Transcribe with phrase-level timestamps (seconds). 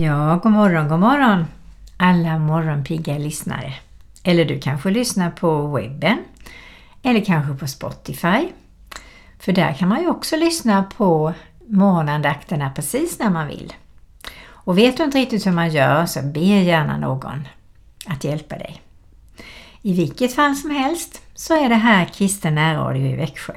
[0.00, 1.46] Ja, god morgon, god morgon
[1.96, 3.74] alla morgonpigga lyssnare.
[4.22, 6.18] Eller du kanske lyssnar på webben
[7.02, 8.48] eller kanske på Spotify.
[9.38, 11.32] För där kan man ju också lyssna på
[11.66, 13.72] morgonandakterna precis när man vill.
[14.46, 17.48] Och vet du inte riktigt hur man gör så be gärna någon
[18.06, 18.82] att hjälpa dig.
[19.82, 23.54] I vilket fall som helst så är det här Kristen närradio i Växjö.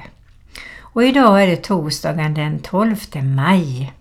[0.80, 3.92] Och idag är det torsdagen den 12 maj.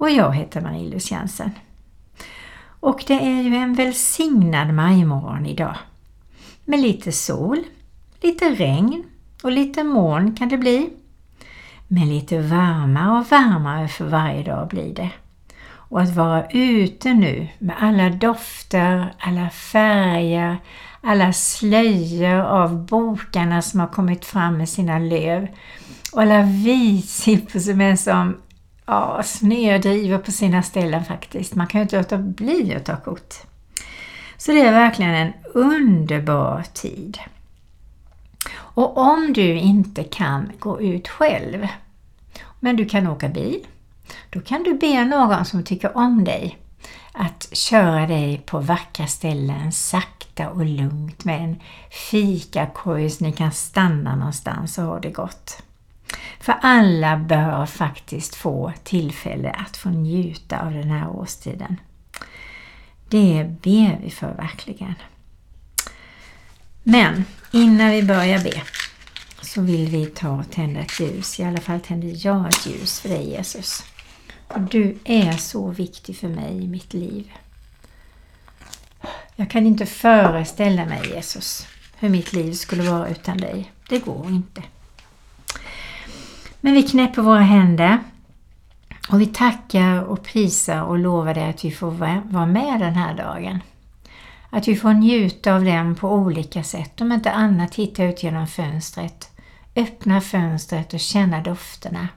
[0.00, 1.50] Och jag heter Marie-Louise Jensen.
[2.80, 5.76] Och det är ju en välsignad majmorgon idag.
[6.64, 7.58] Med lite sol,
[8.20, 9.04] lite regn
[9.42, 10.90] och lite moln kan det bli.
[11.88, 15.10] Men lite varmare och varmare för varje dag blir det.
[15.62, 20.56] Och att vara ute nu med alla dofter, alla färger,
[21.00, 25.48] alla slöjor av bokarna som har kommit fram med sina löv
[26.12, 28.36] och alla vitsippor som är som
[28.86, 31.54] ja, snödrivor på sina ställen faktiskt.
[31.54, 33.34] Man kan ju inte låta bli att ta kort.
[34.36, 37.18] Så det är verkligen en underbar tid.
[38.56, 41.66] Och om du inte kan gå ut själv,
[42.60, 43.66] men du kan åka bil,
[44.30, 46.58] då kan du be någon som tycker om dig
[47.12, 51.60] att köra dig på vackra ställen sakta och lugnt med en
[52.10, 55.62] fikakorg så ni kan stanna någonstans och ha det gott.
[56.40, 61.76] För alla bör faktiskt få tillfälle att få njuta av den här årstiden.
[63.08, 64.94] Det ber vi för verkligen.
[66.82, 68.62] Men innan vi börjar be
[69.42, 71.40] så vill vi ta och tända ett ljus.
[71.40, 73.84] I alla fall tänder jag ett ljus för dig Jesus.
[74.70, 77.32] Du är så viktig för mig i mitt liv.
[79.36, 81.66] Jag kan inte föreställa mig Jesus
[81.98, 83.72] hur mitt liv skulle vara utan dig.
[83.88, 84.62] Det går inte.
[86.60, 87.98] Men vi knäpper våra händer.
[89.10, 91.90] Och vi tackar och prisar och lovar dig att vi får
[92.30, 93.62] vara med den här dagen.
[94.50, 98.46] Att vi får njuta av den på olika sätt, om inte annat titta ut genom
[98.46, 99.30] fönstret,
[99.76, 102.08] öppna fönstret och känna dofterna.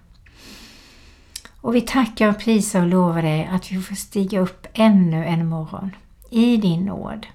[1.61, 5.47] Och vi tackar och prisar och lovar dig att vi får stiga upp ännu en
[5.47, 5.95] morgon.
[6.29, 7.27] I din nåd,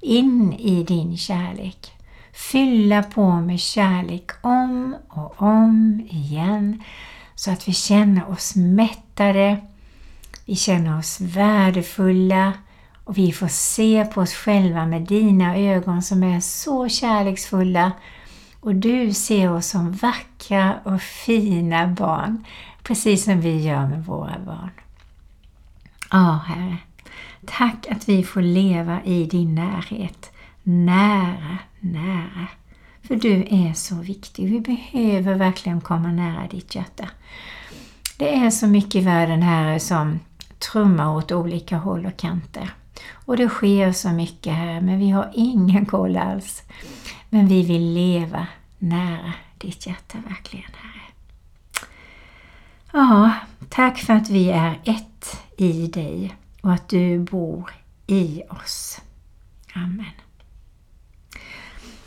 [0.00, 1.91] in i din kärlek
[2.32, 6.82] fylla på med kärlek om och om igen
[7.34, 9.56] så att vi känner oss mättade,
[10.44, 12.52] vi känner oss värdefulla
[13.04, 17.92] och vi får se på oss själva med dina ögon som är så kärleksfulla
[18.60, 22.44] och du ser oss som vackra och fina barn,
[22.82, 24.70] precis som vi gör med våra barn.
[26.10, 26.76] Ja, Herre,
[27.46, 30.31] tack att vi får leva i din närhet,
[30.62, 32.46] nära, nära.
[33.02, 34.50] För du är så viktig.
[34.50, 37.08] Vi behöver verkligen komma nära ditt hjärta.
[38.16, 40.20] Det är så mycket i världen här som
[40.58, 42.70] trummar åt olika håll och kanter.
[43.10, 46.62] Och det sker så mycket här men vi har ingen koll alls.
[47.28, 48.46] Men vi vill leva
[48.78, 51.02] nära ditt hjärta verkligen, Herre.
[52.92, 53.32] Ja,
[53.68, 57.70] tack för att vi är ett i dig och att du bor
[58.06, 59.00] i oss.
[59.74, 60.12] Amen.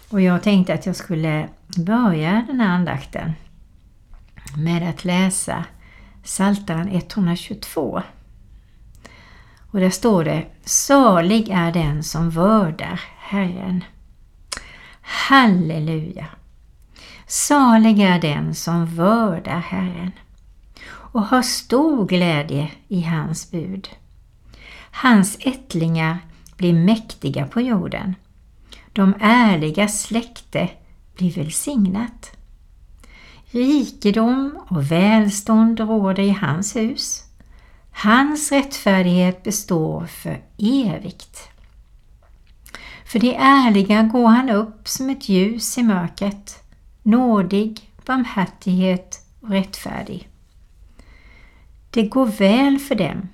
[0.09, 3.33] Och jag tänkte att jag skulle börja den här andakten
[4.57, 5.66] med att läsa
[6.23, 8.01] Psaltaren 122.
[9.71, 13.83] Och där står det Salig är den som vördar Herren.
[15.01, 16.25] Halleluja!
[17.27, 20.11] Salig är den som vördar Herren
[20.88, 23.89] och har stor glädje i hans bud.
[24.91, 26.17] Hans ättlingar
[26.57, 28.15] blir mäktiga på jorden
[28.95, 30.69] de ärliga släkte
[31.16, 32.31] blir välsignat.
[33.45, 37.24] Rikedom och välstånd råder i hans hus.
[37.92, 41.39] Hans rättfärdighet består för evigt.
[43.06, 46.63] För det ärliga går han upp som ett ljus i mörkret,
[47.03, 50.30] nådig, barmhärtighet och rättfärdig.
[51.89, 53.30] Det går väl för dem.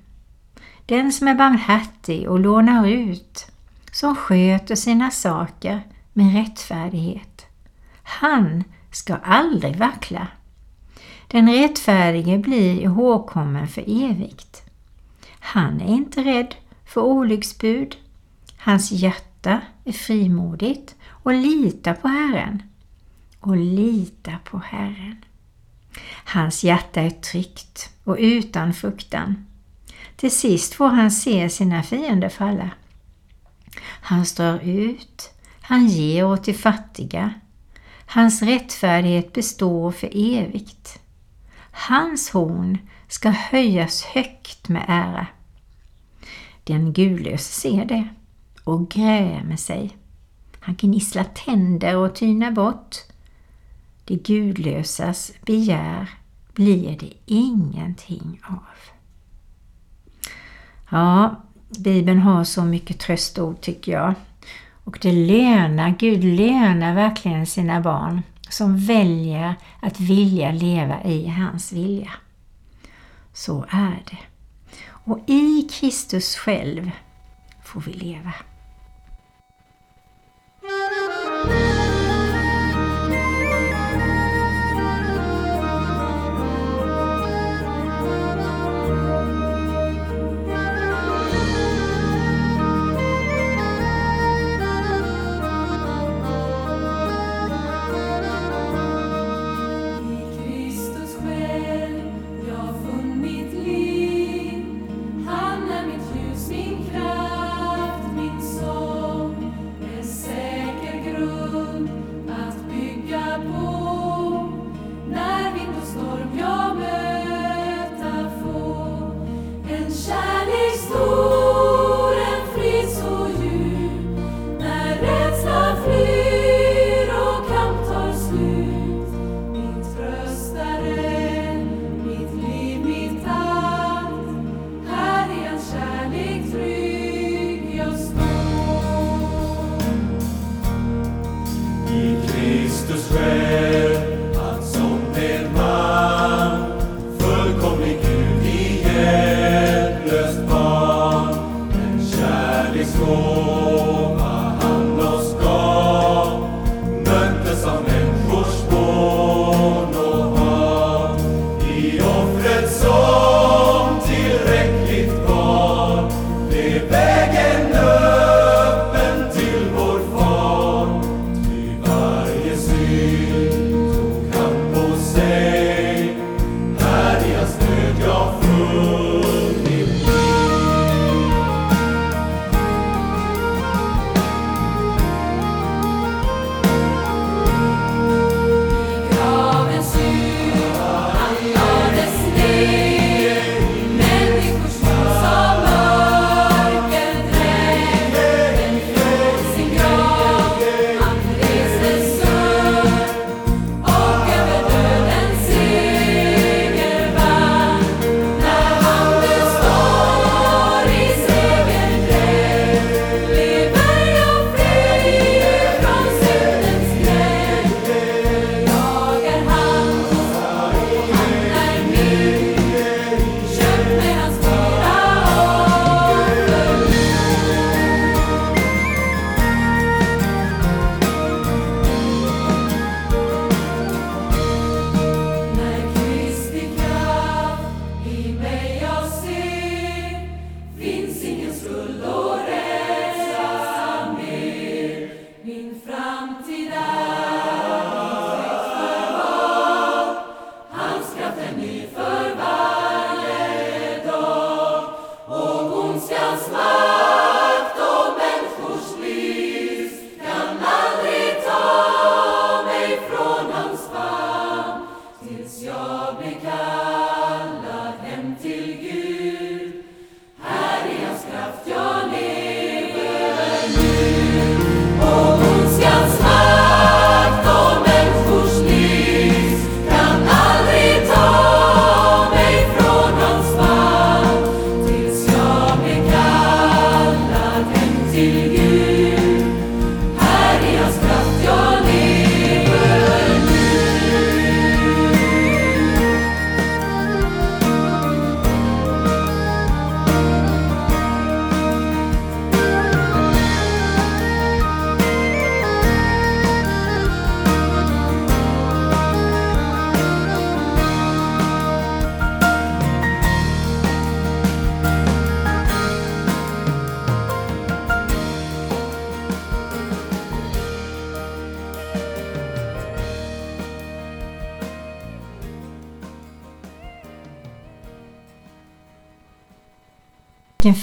[0.86, 3.51] Den som är barmhärtig och lånar ut
[3.92, 5.82] som sköter sina saker
[6.14, 7.46] med rättfärdighet.
[8.04, 10.28] Han ska aldrig vackla.
[11.28, 14.64] Den rättfärdige blir ihågkommen för evigt.
[15.40, 16.56] Han är inte rädd
[16.86, 17.96] för olycksbud.
[18.58, 22.64] Hans hjärta är frimodigt och litar på Herren.
[23.40, 25.26] Och litar på Herren.
[26.26, 29.46] Hans hjärta är tryggt och utan fruktan.
[30.16, 32.70] Till sist får han se sina fiender falla.
[33.82, 37.34] Han strör ut, han ger åt de fattiga.
[38.06, 41.00] Hans rättfärdighet består för evigt.
[41.72, 42.78] Hans horn
[43.08, 45.28] ska höjas högt med ära.
[46.64, 48.08] Den gudlöse ser det
[48.64, 49.98] och grämer sig.
[50.60, 52.96] Han gnisslar tänder och tynar bort.
[54.06, 56.10] Det gudlösas begär
[56.54, 58.78] blir det ingenting av.
[60.90, 61.42] Ja,
[61.80, 64.14] Bibeln har så mycket tröstord tycker jag.
[64.84, 71.72] Och det lönar, Gud lönar verkligen sina barn som väljer att vilja leva i hans
[71.72, 72.12] vilja.
[73.34, 74.18] Så är det.
[74.88, 76.92] Och i Kristus själv
[77.64, 78.34] får vi leva.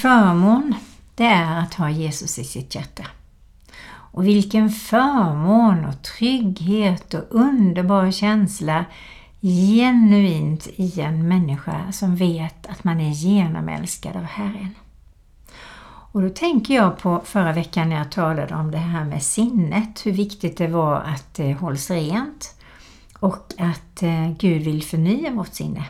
[0.01, 0.75] Förmån
[1.15, 3.07] det är att ha Jesus i sitt hjärta.
[3.91, 8.85] Och vilken förmån och trygghet och underbar känsla
[9.41, 14.75] genuint i en människa som vet att man är genomälskad av Herren.
[16.13, 20.07] Och då tänker jag på förra veckan när jag talade om det här med sinnet,
[20.07, 22.55] hur viktigt det var att det hålls rent
[23.19, 25.85] och att eh, Gud vill förnya vårt sinne.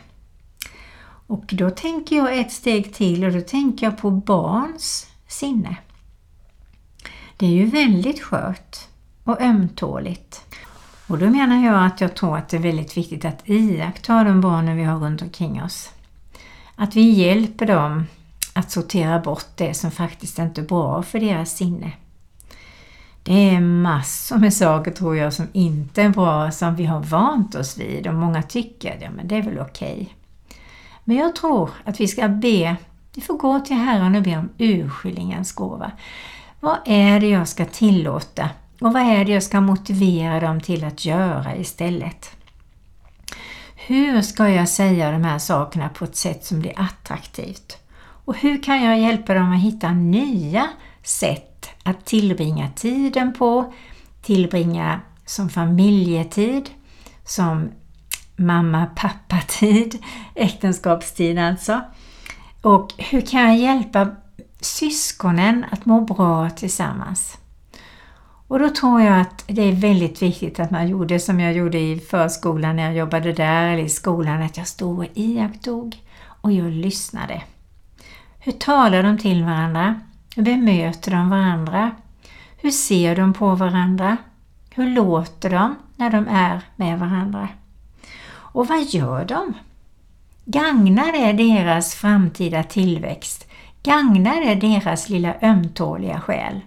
[1.29, 5.77] Och då tänker jag ett steg till och då tänker jag på barns sinne.
[7.37, 8.77] Det är ju väldigt skört
[9.23, 10.45] och ömtåligt.
[11.07, 14.41] Och då menar jag att jag tror att det är väldigt viktigt att iaktta de
[14.41, 15.91] barnen vi har runt omkring oss.
[16.75, 18.05] Att vi hjälper dem
[18.53, 21.91] att sortera bort det som faktiskt inte är bra för deras sinne.
[23.23, 27.55] Det är massor med saker tror jag som inte är bra som vi har vant
[27.55, 29.93] oss vid och många tycker att ja, men det är väl okej.
[29.93, 30.18] Okay.
[31.09, 32.75] Men jag tror att vi ska be,
[33.15, 35.91] vi får gå till Herren och be om urskillingens gåva.
[36.59, 38.49] Vad är det jag ska tillåta
[38.81, 42.31] och vad är det jag ska motivera dem till att göra istället?
[43.75, 47.77] Hur ska jag säga de här sakerna på ett sätt som blir attraktivt?
[48.25, 50.69] Och hur kan jag hjälpa dem att hitta nya
[51.03, 53.73] sätt att tillbringa tiden på,
[54.21, 56.69] tillbringa som familjetid,
[57.25, 57.69] som
[58.39, 60.03] mamma-pappa-tid,
[60.35, 61.81] äktenskapstid alltså.
[62.61, 64.07] Och hur kan jag hjälpa
[64.61, 67.37] syskonen att må bra tillsammans?
[68.47, 71.79] Och då tror jag att det är väldigt viktigt att man gjorde som jag gjorde
[71.79, 76.03] i förskolan när jag jobbade där, eller i skolan, att jag stod och iakttog
[76.41, 77.41] och jag lyssnade.
[78.39, 79.99] Hur talar de till varandra?
[80.35, 81.91] Hur bemöter de varandra?
[82.57, 84.17] Hur ser de på varandra?
[84.69, 87.47] Hur låter de när de är med varandra?
[88.51, 89.53] Och vad gör de?
[90.45, 93.47] Gagnar det deras framtida tillväxt?
[93.83, 96.59] Gagnar det deras lilla ömtåliga själ?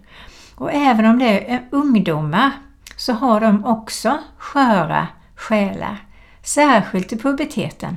[0.55, 2.51] Och även om det är ungdomar
[2.97, 6.07] så har de också sköra själar,
[6.43, 7.97] särskilt i puberteten.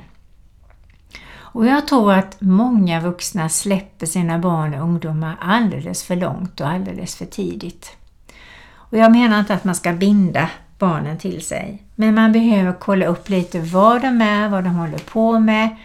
[1.56, 6.68] Och jag tror att många vuxna släpper sina barn och ungdomar alldeles för långt och
[6.68, 7.96] alldeles för tidigt.
[8.74, 13.06] Och jag menar inte att man ska binda barnen till sig, men man behöver kolla
[13.06, 15.76] upp lite vad de är, vad de håller på med.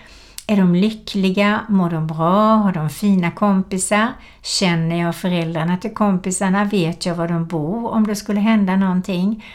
[0.48, 1.66] Är de lyckliga?
[1.70, 2.56] Mår de bra?
[2.56, 4.08] Har de fina kompisar?
[4.42, 6.64] Känner jag föräldrarna till kompisarna?
[6.64, 9.46] Vet jag var de bor om det skulle hända någonting?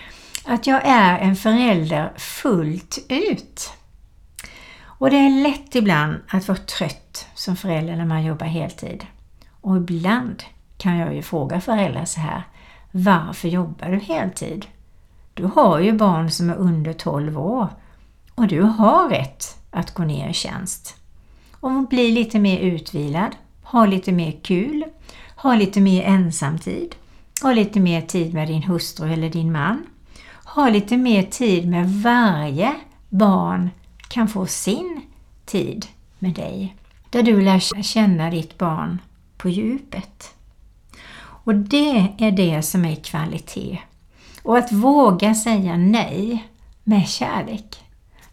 [0.45, 3.73] Att jag är en förälder fullt ut.
[4.83, 9.07] Och det är lätt ibland att vara trött som förälder när man jobbar heltid.
[9.61, 10.43] Och ibland
[10.79, 12.43] kan jag ju fråga föräldrar så här,
[12.91, 14.67] varför jobbar du heltid?
[15.37, 17.69] Du har ju barn som är under 12 år
[18.35, 20.97] och du har rätt att gå ner i tjänst.
[21.61, 24.85] Och bli lite mer utvilad, ha lite mer kul,
[25.37, 26.95] ha lite mer ensamtid,
[27.43, 29.87] ha lite mer tid med din hustru eller din man,
[30.45, 32.75] ha lite mer tid med varje
[33.09, 33.71] barn
[34.09, 35.01] kan få sin
[35.45, 35.87] tid
[36.19, 36.77] med dig.
[37.11, 38.99] Där du lär känna ditt barn
[39.37, 40.35] på djupet.
[41.19, 43.79] Och det är det som är kvalitet.
[44.47, 46.49] Och att våga säga nej
[46.85, 47.85] med kärlek.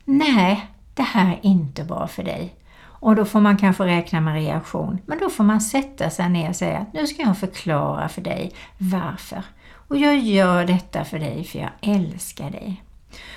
[0.05, 2.55] Nej, det här är inte bra för dig.
[2.81, 4.99] Och då får man kanske räkna med reaktion.
[5.05, 8.51] Men då får man sätta sig ner och säga nu ska jag förklara för dig
[8.77, 9.43] varför.
[9.87, 12.83] Och jag gör detta för dig för jag älskar dig.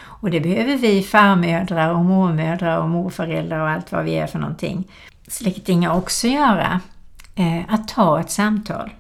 [0.03, 4.39] Och det behöver vi farmödrar och mormödrar och morföräldrar och allt vad vi är för
[4.39, 4.85] någonting.
[5.29, 6.81] Släktingar också göra.
[7.35, 8.91] Eh, att ta ett samtal.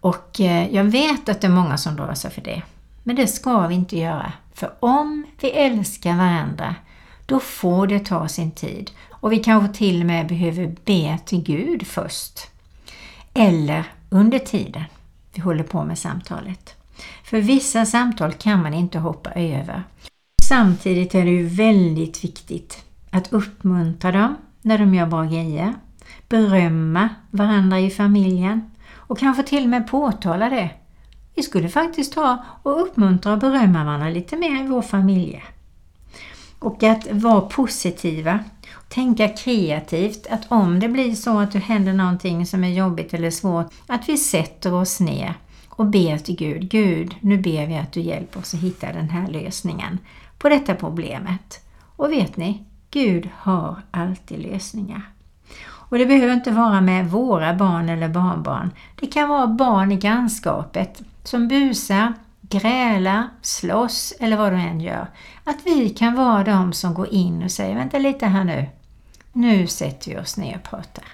[0.00, 2.62] Och eh, jag vet att det är många som drar sig för det.
[3.02, 4.32] Men det ska vi inte göra.
[4.54, 6.74] För om vi älskar varandra,
[7.26, 8.90] då får det ta sin tid.
[9.10, 12.40] Och vi kanske till och med behöver be till Gud först.
[13.34, 14.84] Eller under tiden
[15.34, 16.74] vi håller på med samtalet.
[17.24, 19.82] För vissa samtal kan man inte hoppa över.
[20.42, 25.74] Samtidigt är det ju väldigt viktigt att uppmuntra dem när de gör bra grejer,
[26.28, 28.70] berömma varandra i familjen
[29.08, 30.70] och kanske till och med påtala det.
[31.34, 35.44] Vi skulle faktiskt ta och uppmuntra och berömma varandra lite mer i vår familj.
[36.58, 38.38] Och att vara positiva,
[38.88, 43.30] tänka kreativt, att om det blir så att det händer någonting som är jobbigt eller
[43.30, 45.34] svårt, att vi sätter oss ner
[45.68, 46.70] och ber till Gud.
[46.70, 49.98] Gud, nu ber vi att du hjälper oss att hitta den här lösningen
[50.38, 51.64] på detta problemet.
[51.96, 55.02] Och vet ni, Gud har alltid lösningar.
[55.88, 58.70] Och det behöver inte vara med våra barn eller barnbarn.
[59.00, 65.06] Det kan vara barn i grannskapet som busar, grälar, slåss eller vad de än gör.
[65.44, 68.66] Att vi kan vara de som går in och säger vänta lite här nu.
[69.32, 71.04] Nu sätter vi oss ner och pratar.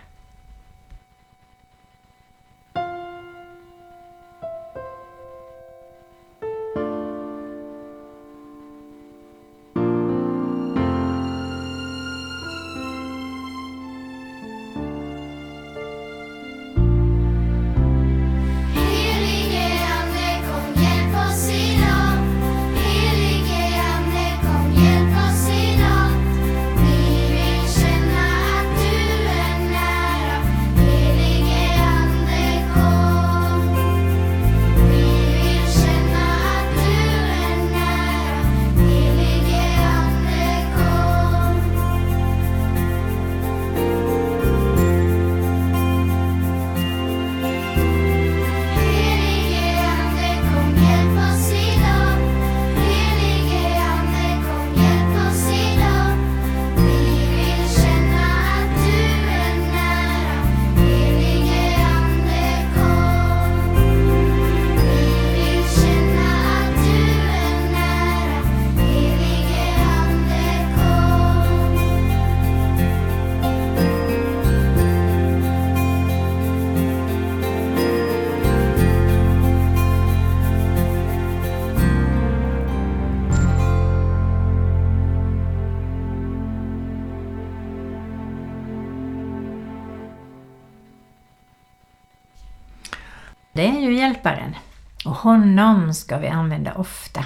[95.24, 97.24] Honom ska vi använda ofta.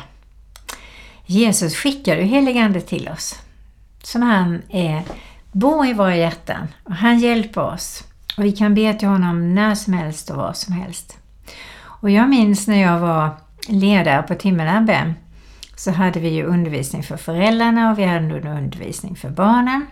[1.27, 3.39] Jesus skickar ju heligande till oss
[4.03, 5.03] som han är,
[5.53, 8.05] bor i våra hjärtan och han hjälper oss.
[8.37, 11.19] Och vi kan be till honom när som helst och var som helst.
[11.81, 13.31] Och jag minns när jag var
[13.69, 15.15] ledare på Timmerlabben
[15.77, 19.87] så hade vi ju undervisning för föräldrarna och vi hade undervisning för barnen.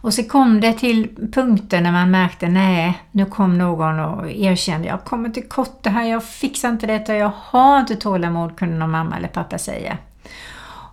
[0.00, 4.88] Och så kom det till punkter när man märkte nej, nu kom någon och erkände
[4.88, 8.90] jag kommer till korta här, jag fixar inte detta, jag har inte tålamod, kunde någon
[8.90, 9.98] mamma eller pappa säga.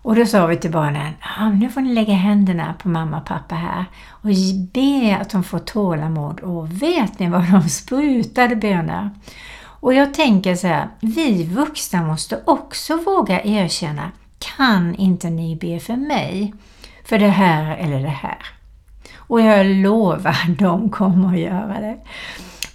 [0.01, 3.25] Och då sa vi till barnen, ah, nu får ni lägga händerna på mamma och
[3.25, 4.29] pappa här och
[4.73, 6.39] be att de får tålamod.
[6.39, 9.09] Och vet ni vad de sprutade böner?
[9.79, 15.79] Och jag tänker så här, vi vuxna måste också våga erkänna, kan inte ni be
[15.79, 16.53] för mig?
[17.05, 18.54] För det här eller det här.
[19.27, 21.97] Och jag lovar, de kommer att göra det.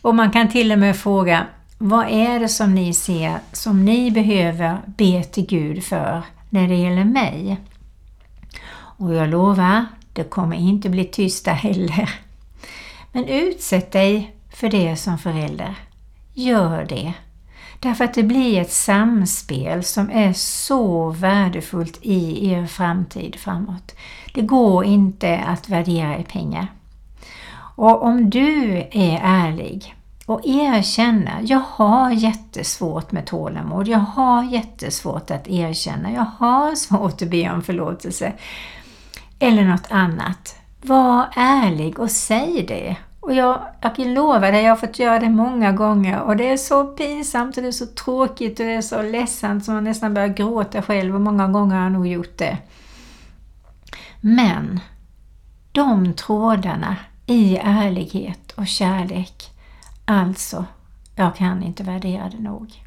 [0.02, 1.46] Och man kan till och med fråga,
[1.78, 6.74] vad är det som ni ser som ni behöver be till Gud för när det
[6.74, 7.56] gäller mig?
[8.72, 12.10] Och jag lovar, det kommer inte bli tysta heller.
[13.12, 15.74] Men utsätt dig för det som förälder.
[16.34, 17.12] Gör det.
[17.80, 23.94] Därför att det blir ett samspel som är så värdefullt i er framtid framåt.
[24.34, 26.66] Det går inte att värdera i pengar.
[27.76, 29.94] Och om du är ärlig
[30.26, 37.22] och erkänner, jag har jättesvårt med tålamod, jag har jättesvårt att erkänna, jag har svårt
[37.22, 38.32] att be om förlåtelse
[39.38, 40.56] eller något annat.
[40.82, 45.18] Var ärlig och säg det och jag, jag kan lova dig, jag har fått göra
[45.18, 48.72] det många gånger och det är så pinsamt och det är så tråkigt och det
[48.72, 52.06] är så ledsamt som man nästan börjar gråta själv och många gånger har jag nog
[52.06, 52.58] gjort det.
[54.20, 54.80] Men
[55.72, 59.50] de trådarna i ärlighet och kärlek,
[60.04, 60.64] alltså,
[61.14, 62.84] jag kan inte värdera det nog.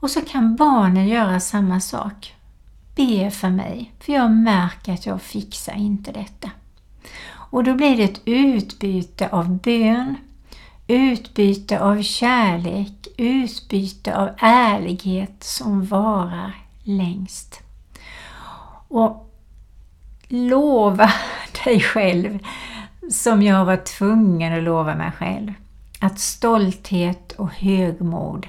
[0.00, 2.34] Och så kan barnen göra samma sak.
[2.96, 6.50] Be för mig, för jag märker att jag fixar inte detta.
[7.50, 10.16] Och då blir det ett utbyte av bön,
[10.86, 17.60] utbyte av kärlek, utbyte av ärlighet som varar längst.
[18.88, 19.34] Och
[20.28, 21.12] lova
[21.64, 22.38] dig själv,
[23.10, 25.52] som jag var tvungen att lova mig själv,
[26.00, 28.46] att stolthet och högmod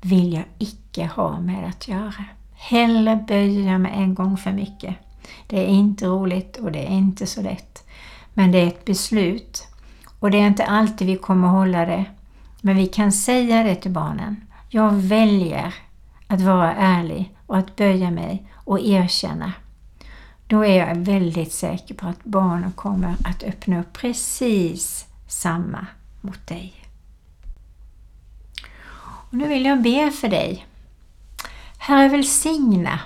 [0.00, 2.24] vill jag icke ha med att göra.
[2.54, 4.94] Hellre böja mig en gång för mycket.
[5.46, 7.81] Det är inte roligt och det är inte så lätt.
[8.34, 9.68] Men det är ett beslut
[10.18, 12.04] och det är inte alltid vi kommer hålla det.
[12.60, 14.36] Men vi kan säga det till barnen.
[14.68, 15.74] Jag väljer
[16.26, 19.52] att vara ärlig och att böja mig och erkänna.
[20.46, 25.86] Då är jag väldigt säker på att barnen kommer att öppna upp precis samma
[26.20, 26.74] mot dig.
[29.00, 30.66] Och nu vill jag be för dig.
[31.78, 33.00] Herre välsigna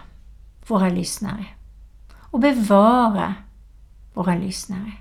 [0.67, 1.47] våra lyssnare
[2.15, 3.35] och bevara
[4.15, 4.93] våra lyssnare.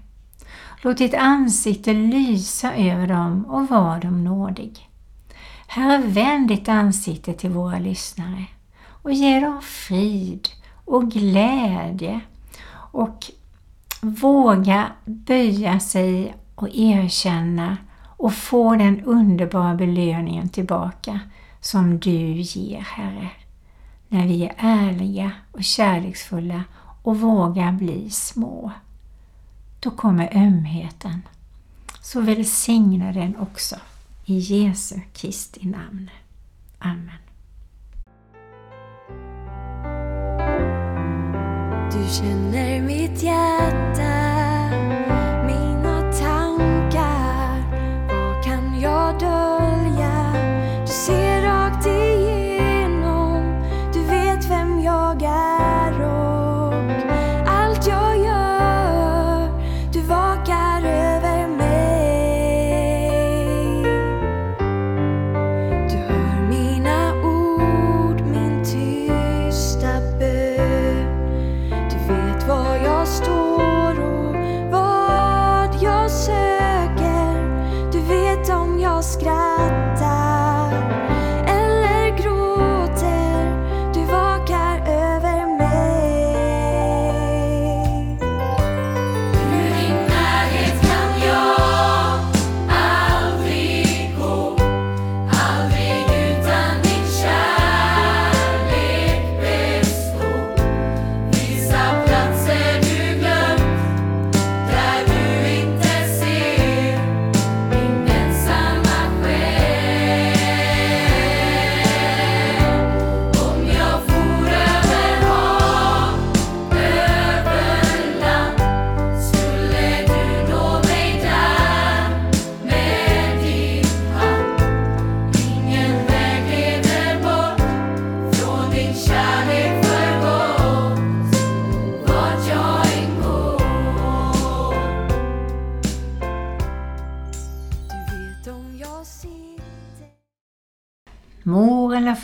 [0.85, 4.89] Låt ditt ansikte lysa över dem och var dem nådig.
[5.67, 8.45] Herre, vänd ditt ansikte till våra lyssnare
[8.87, 10.47] och ge dem frid
[10.85, 12.19] och glädje
[12.91, 13.25] och
[14.01, 17.77] våga böja sig och erkänna
[18.17, 21.19] och få den underbara belöningen tillbaka
[21.61, 23.29] som du ger, Herre.
[24.07, 26.63] När vi är ärliga och kärleksfulla
[27.03, 28.71] och vågar bli små
[29.85, 31.21] då kommer ömheten.
[32.01, 33.75] Så välsigna den också.
[34.25, 36.09] I Jesu Kristi namn.
[36.79, 37.09] Amen.
[41.91, 44.34] Du känner mitt hjärta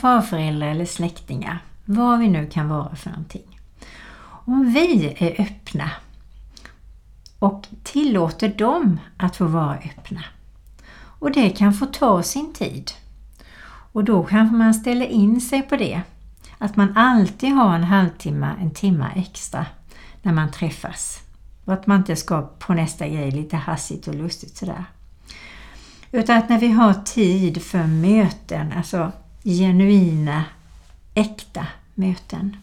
[0.02, 3.60] farföräldrar eller släktingar, vad vi nu kan vara för någonting.
[4.44, 5.90] Om vi är öppna
[7.38, 10.24] och tillåter dem att få vara öppna.
[10.94, 12.90] Och det kan få ta sin tid.
[13.92, 16.02] Och då kanske man ställer in sig på det.
[16.58, 19.66] Att man alltid har en halvtimme, en timme extra
[20.22, 21.20] när man träffas.
[21.64, 24.84] Och att man inte ska på nästa grej lite hastigt och lustigt sådär.
[26.12, 29.12] Utan att när vi har tid för möten, alltså
[29.44, 30.44] genuina,
[31.14, 32.56] äkta möten.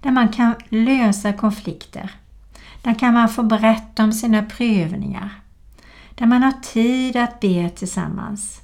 [0.00, 2.10] Där man kan lösa konflikter.
[2.82, 5.30] Där kan man få berätta om sina prövningar.
[6.14, 8.60] Där man har tid att be tillsammans.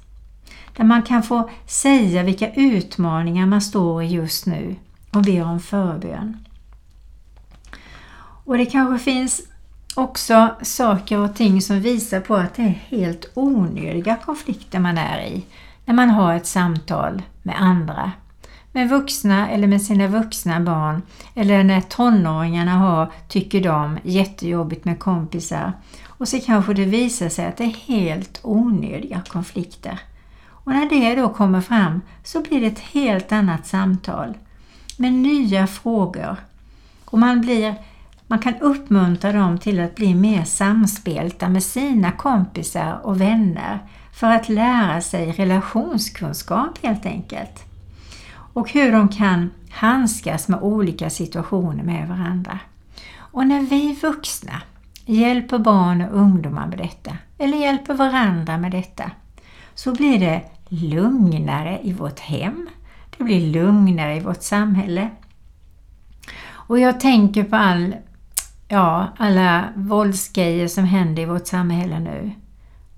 [0.77, 4.75] Där man kan få säga vilka utmaningar man står i just nu
[5.11, 6.37] och be om förbön.
[8.45, 9.41] Och det kanske finns
[9.95, 15.21] också saker och ting som visar på att det är helt onödiga konflikter man är
[15.21, 15.45] i
[15.85, 18.11] när man har ett samtal med andra.
[18.71, 21.01] Med vuxna eller med sina vuxna barn
[21.35, 25.73] eller när tonåringarna har, tycker de, jättejobbigt med kompisar.
[26.05, 29.99] Och så kanske det visar sig att det är helt onödiga konflikter.
[30.47, 34.37] Och när det då kommer fram så blir det ett helt annat samtal
[34.97, 36.35] med nya frågor.
[37.05, 37.75] Och man blir
[38.27, 43.79] man kan uppmuntra dem till att bli mer samspelta med sina kompisar och vänner
[44.13, 47.63] för att lära sig relationskunskap helt enkelt.
[48.53, 52.59] Och hur de kan handskas med olika situationer med varandra.
[53.17, 54.61] Och när vi vuxna
[55.05, 59.11] hjälper barn och ungdomar med detta, eller hjälper varandra med detta,
[59.75, 62.69] så blir det lugnare i vårt hem,
[63.17, 65.09] det blir lugnare i vårt samhälle.
[66.51, 67.95] Och jag tänker på all
[68.67, 72.31] ja, alla våldsgrejer som händer i vårt samhälle nu.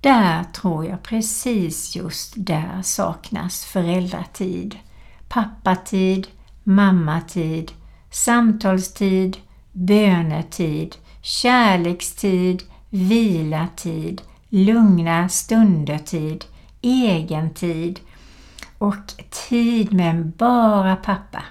[0.01, 4.75] Där tror jag precis just där saknas föräldratid,
[5.27, 6.27] pappatid,
[6.63, 7.71] mammatid,
[8.09, 9.37] samtalstid,
[9.71, 16.45] bönetid, kärlekstid, vilatid, lugna stunder-tid,
[16.81, 17.99] egentid
[18.77, 19.13] och
[19.49, 21.43] tid med bara pappa.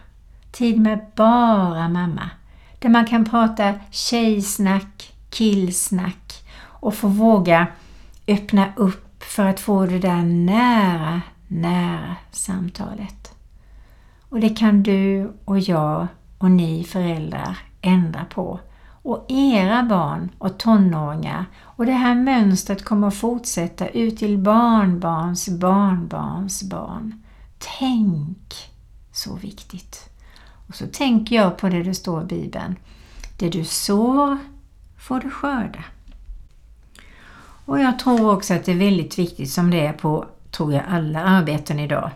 [0.53, 2.31] Tid med bara mamma
[2.79, 7.67] där man kan prata tjejsnack, killsnack och få våga
[8.31, 13.35] öppna upp för att få det där nära, nära samtalet.
[14.29, 16.07] Och det kan du och jag
[16.38, 18.61] och ni föräldrar ändra på.
[19.03, 25.49] Och era barn och tonåringar och det här mönstret kommer att fortsätta ut till barnbarns
[25.49, 27.23] barnbarns barn.
[27.79, 28.71] Tänk
[29.12, 30.11] så viktigt!
[30.69, 32.77] Och så tänker jag på det det står i Bibeln.
[33.38, 34.38] Det du sår
[34.99, 35.85] får du skörda.
[37.64, 40.83] Och jag tror också att det är väldigt viktigt som det är på, tror jag,
[40.88, 42.11] alla arbeten idag.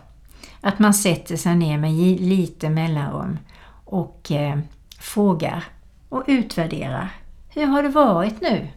[0.61, 3.39] Att man sätter sig ner med lite mellanrum
[3.85, 4.59] och eh,
[4.99, 5.63] frågar
[6.09, 7.09] och utvärderar.
[7.49, 8.67] Hur har det varit nu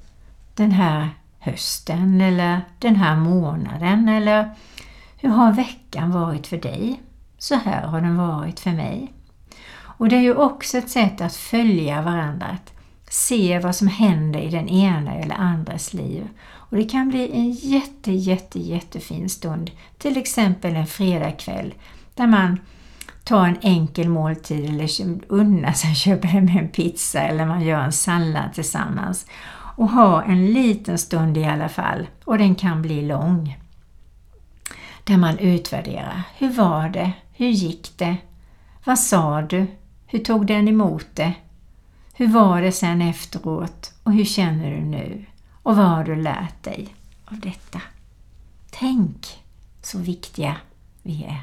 [0.55, 4.51] den här hösten eller den här månaden eller
[5.17, 7.03] hur har veckan varit för dig?
[7.39, 9.13] Så här har den varit för mig.
[9.99, 12.73] Och det är ju också ett sätt att följa varandra, att
[13.11, 16.29] se vad som händer i den ena eller andras liv.
[16.69, 21.75] Och det kan bli en jätte, jätte, jättefin stund, till exempel en fredagkväll
[22.15, 22.61] där man
[23.25, 24.89] tar en enkel måltid eller
[25.29, 29.27] unnar sig köpa hem en pizza eller man gör en sallad tillsammans
[29.77, 33.59] och ha en liten stund i alla fall och den kan bli lång.
[35.05, 36.23] Där man utvärderar.
[36.39, 37.13] Hur var det?
[37.33, 38.17] Hur gick det?
[38.85, 39.67] Vad sa du?
[40.07, 41.33] Hur tog den emot det?
[42.15, 45.25] Hur var det sen efteråt och hur känner du nu?
[45.69, 47.81] Och vad har du lärt dig av detta?
[48.71, 49.45] Tänk
[49.83, 50.57] så viktiga
[51.03, 51.41] vi är.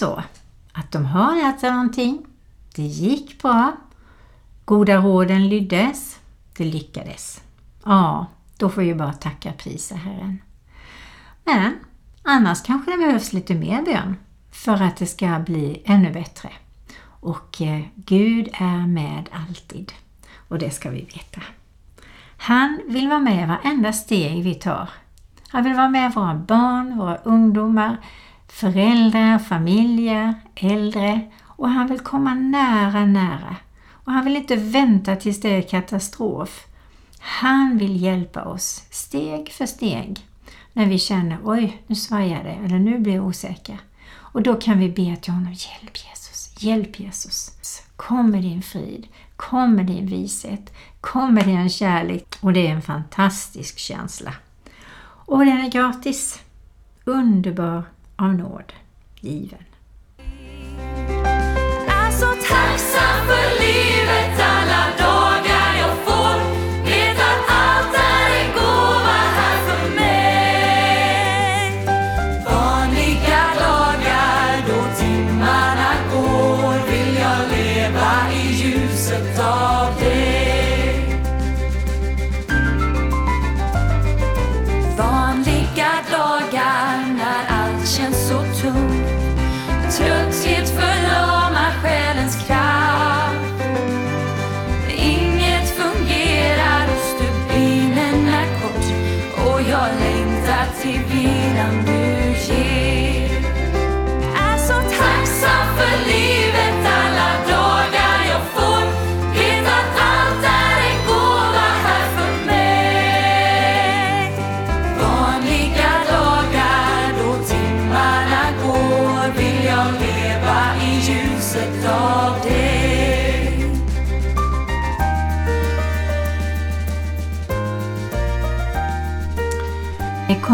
[0.00, 0.22] Så,
[0.72, 2.26] att de har lärt sig någonting.
[2.74, 3.76] Det gick bra.
[4.64, 6.20] Goda råden lyddes.
[6.56, 7.42] Det lyckades.
[7.84, 10.42] Ja, då får vi bara tacka prisa Herren.
[11.44, 11.78] Men
[12.22, 14.16] annars kanske det behövs lite mer bön
[14.50, 16.52] för att det ska bli ännu bättre.
[17.02, 19.92] Och eh, Gud är med alltid.
[20.48, 21.40] Och det ska vi veta.
[22.42, 24.88] Han vill vara med varenda steg vi tar.
[25.48, 27.96] Han vill vara med våra barn, våra ungdomar,
[28.48, 33.56] föräldrar, familjer, äldre och han vill komma nära, nära.
[33.92, 36.66] Och han vill inte vänta tills det är katastrof.
[37.18, 40.26] Han vill hjälpa oss steg för steg
[40.72, 43.78] när vi känner oj, nu svajar det eller nu blir jag osäker.
[44.12, 46.62] Och då kan vi be till honom, hjälp Jesus.
[46.62, 47.52] Hjälp Jesus.
[47.96, 52.70] Kom med din frid, kom med din vishet, kommer det en kärlek och det är
[52.70, 54.34] en fantastisk känsla.
[55.26, 56.40] Och den är gratis.
[57.04, 57.82] Underbar
[58.16, 58.72] av nåd.
[59.20, 59.64] given.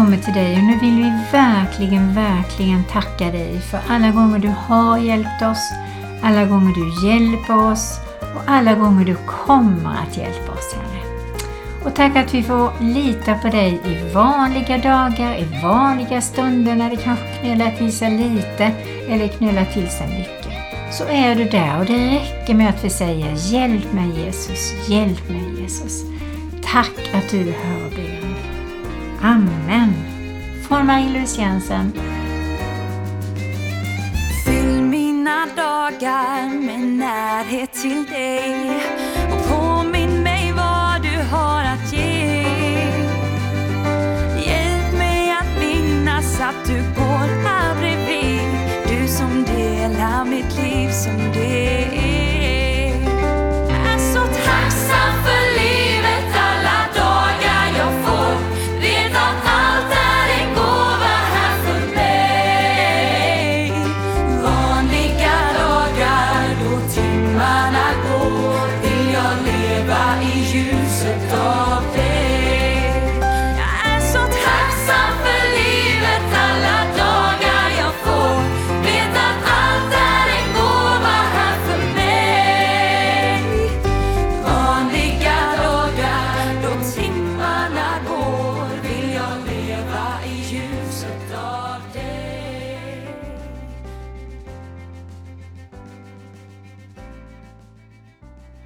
[0.07, 4.47] Kommer till dig och nu vill vi verkligen, verkligen tacka dig för alla gånger du
[4.47, 5.71] har hjälpt oss,
[6.23, 7.99] alla gånger du hjälper oss
[8.35, 11.01] och alla gånger du kommer att hjälpa oss, Herre.
[11.83, 16.89] Och tack att vi får lita på dig i vanliga dagar, i vanliga stunder när
[16.89, 18.71] det kanske knölar till sig lite
[19.09, 20.53] eller knölar till sig mycket.
[20.91, 25.29] Så är du där och det räcker med att vi säger Hjälp mig Jesus, hjälp
[25.29, 26.03] mig Jesus.
[26.73, 28.26] Tack att du hör bön.
[29.21, 29.93] Amen.
[30.67, 31.93] Forma Marie-Louise Jensen.
[34.45, 38.81] Fyll mina dagar med närhet till dig